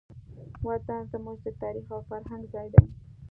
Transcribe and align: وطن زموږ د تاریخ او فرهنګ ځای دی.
وطن 0.67 0.99
زموږ 1.11 1.37
د 1.45 1.47
تاریخ 1.61 1.87
او 1.95 2.01
فرهنګ 2.09 2.43
ځای 2.53 2.67
دی. 2.73 2.85